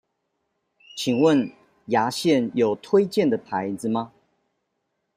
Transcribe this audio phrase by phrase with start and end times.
[0.97, 1.51] 請問
[1.85, 4.11] 牙線有推薦的牌子嗎？